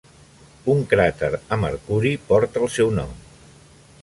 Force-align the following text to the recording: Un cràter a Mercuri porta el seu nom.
Un 0.73 0.79
cràter 0.93 1.29
a 1.35 1.59
Mercuri 1.67 2.15
porta 2.31 2.65
el 2.65 2.73
seu 2.79 2.91
nom. 3.03 3.17